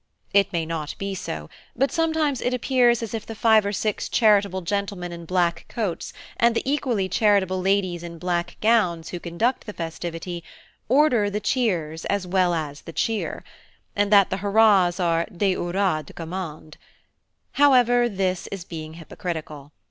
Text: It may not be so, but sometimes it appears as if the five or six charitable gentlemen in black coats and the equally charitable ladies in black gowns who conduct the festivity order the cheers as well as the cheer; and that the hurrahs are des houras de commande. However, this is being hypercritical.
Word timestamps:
It 0.33 0.51
may 0.51 0.65
not 0.65 0.95
be 0.97 1.13
so, 1.13 1.47
but 1.75 1.91
sometimes 1.91 2.41
it 2.41 2.55
appears 2.55 3.03
as 3.03 3.13
if 3.13 3.23
the 3.23 3.35
five 3.35 3.63
or 3.67 3.71
six 3.71 4.09
charitable 4.09 4.61
gentlemen 4.61 5.11
in 5.11 5.25
black 5.25 5.65
coats 5.69 6.11
and 6.37 6.55
the 6.55 6.63
equally 6.67 7.07
charitable 7.07 7.61
ladies 7.61 8.01
in 8.01 8.17
black 8.17 8.57
gowns 8.61 9.09
who 9.09 9.19
conduct 9.19 9.67
the 9.67 9.73
festivity 9.73 10.43
order 10.89 11.29
the 11.29 11.39
cheers 11.39 12.05
as 12.05 12.25
well 12.25 12.55
as 12.55 12.81
the 12.81 12.93
cheer; 12.93 13.43
and 13.95 14.11
that 14.11 14.31
the 14.31 14.37
hurrahs 14.37 14.99
are 14.99 15.27
des 15.31 15.53
houras 15.53 16.03
de 16.07 16.13
commande. 16.13 16.77
However, 17.51 18.09
this 18.09 18.47
is 18.47 18.65
being 18.65 18.95
hypercritical. 18.95 19.71